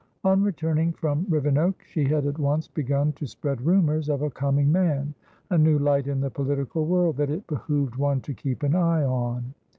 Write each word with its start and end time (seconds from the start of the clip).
On 0.23 0.41
returning 0.41 0.93
from 0.93 1.27
Rivenoak, 1.29 1.83
she 1.83 2.03
had 2.05 2.25
at 2.25 2.39
once 2.39 2.67
begun 2.67 3.13
to 3.13 3.27
spread 3.27 3.61
rumours 3.61 4.09
of 4.09 4.23
a 4.23 4.31
"coming 4.31 4.71
man", 4.71 5.13
a 5.51 5.57
new 5.59 5.77
light 5.77 6.07
in 6.07 6.19
the 6.21 6.31
political 6.31 6.87
world, 6.87 7.17
that 7.17 7.29
it 7.29 7.45
behooved 7.45 7.97
one 7.97 8.19
to 8.21 8.33
keep 8.33 8.63
an 8.63 8.73
eye 8.73 9.03
on. 9.03 9.53